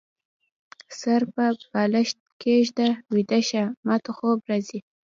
سر 0.99 1.21
په 1.33 1.45
بالښت 1.71 2.19
کيږده، 2.41 2.87
ويده 3.13 3.39
شه، 3.49 3.63
ماته 3.87 4.11
خوب 4.17 4.39
راځي 4.49 4.79